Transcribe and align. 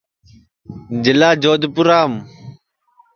جِلا 1.03 1.29
جودپُورام 1.41 2.13